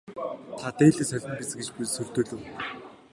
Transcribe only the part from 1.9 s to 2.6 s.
сүрдүүлэв.